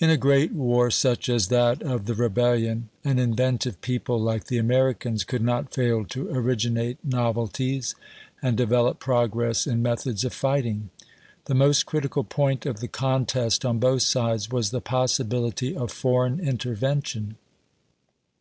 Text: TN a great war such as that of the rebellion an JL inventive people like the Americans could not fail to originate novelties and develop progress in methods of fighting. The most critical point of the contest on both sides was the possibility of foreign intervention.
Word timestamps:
TN 0.00 0.08
a 0.08 0.16
great 0.16 0.52
war 0.52 0.88
such 0.88 1.28
as 1.28 1.48
that 1.48 1.82
of 1.82 2.06
the 2.06 2.14
rebellion 2.14 2.90
an 3.02 3.16
JL 3.16 3.24
inventive 3.24 3.80
people 3.80 4.20
like 4.20 4.44
the 4.44 4.56
Americans 4.56 5.24
could 5.24 5.42
not 5.42 5.74
fail 5.74 6.04
to 6.04 6.28
originate 6.30 7.04
novelties 7.04 7.96
and 8.40 8.56
develop 8.56 9.00
progress 9.00 9.66
in 9.66 9.82
methods 9.82 10.24
of 10.24 10.32
fighting. 10.32 10.90
The 11.46 11.56
most 11.56 11.86
critical 11.86 12.22
point 12.22 12.66
of 12.66 12.78
the 12.78 12.86
contest 12.86 13.64
on 13.64 13.80
both 13.80 14.02
sides 14.02 14.48
was 14.48 14.70
the 14.70 14.80
possibility 14.80 15.74
of 15.76 15.90
foreign 15.90 16.38
intervention. 16.38 17.34